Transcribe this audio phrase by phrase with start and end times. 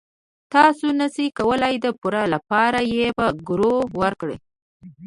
[0.53, 4.37] تاسو نشئ کولای د پور لپاره یې په ګرو ورکړئ.